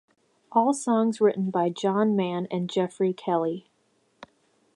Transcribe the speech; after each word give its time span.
All 0.51 0.73
songs 0.73 1.21
written 1.21 1.51
by 1.51 1.69
John 1.69 2.15
Mann 2.15 2.47
and 2.49 2.67
Geoffrey 2.71 3.13
Kelly. 3.13 3.67